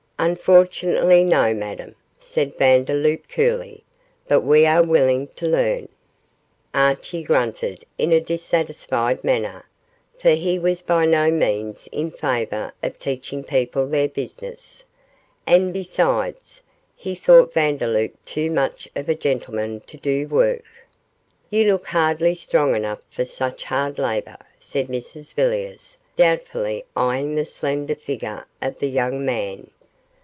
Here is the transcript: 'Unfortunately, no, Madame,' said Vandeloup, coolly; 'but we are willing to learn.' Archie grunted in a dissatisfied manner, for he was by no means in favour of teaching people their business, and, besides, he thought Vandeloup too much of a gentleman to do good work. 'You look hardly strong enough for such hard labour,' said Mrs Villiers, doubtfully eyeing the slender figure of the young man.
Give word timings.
'Unfortunately, 0.23 1.23
no, 1.23 1.51
Madame,' 1.51 1.95
said 2.19 2.55
Vandeloup, 2.55 3.27
coolly; 3.27 3.83
'but 4.27 4.41
we 4.41 4.67
are 4.67 4.83
willing 4.83 5.25
to 5.29 5.47
learn.' 5.47 5.89
Archie 6.75 7.23
grunted 7.23 7.83
in 7.97 8.11
a 8.11 8.21
dissatisfied 8.21 9.23
manner, 9.23 9.65
for 10.19 10.29
he 10.29 10.59
was 10.59 10.83
by 10.83 11.05
no 11.07 11.31
means 11.31 11.89
in 11.91 12.11
favour 12.11 12.71
of 12.83 12.99
teaching 12.99 13.43
people 13.43 13.87
their 13.87 14.07
business, 14.07 14.83
and, 15.47 15.73
besides, 15.73 16.61
he 16.95 17.15
thought 17.15 17.55
Vandeloup 17.55 18.13
too 18.23 18.51
much 18.51 18.87
of 18.95 19.09
a 19.09 19.15
gentleman 19.15 19.79
to 19.87 19.97
do 19.97 20.27
good 20.27 20.31
work. 20.35 20.65
'You 21.49 21.63
look 21.71 21.87
hardly 21.87 22.35
strong 22.35 22.75
enough 22.75 23.01
for 23.09 23.25
such 23.25 23.63
hard 23.63 23.97
labour,' 23.97 24.37
said 24.59 24.85
Mrs 24.87 25.33
Villiers, 25.33 25.97
doubtfully 26.15 26.85
eyeing 26.95 27.33
the 27.33 27.43
slender 27.43 27.95
figure 27.95 28.45
of 28.61 28.77
the 28.77 28.87
young 28.91 29.25
man. 29.25 29.71